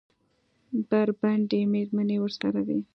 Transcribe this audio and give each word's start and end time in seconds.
بربنډې 0.89 1.61
مېرمنې 1.73 2.17
ورسره 2.21 2.59
وې؟ 2.67 2.79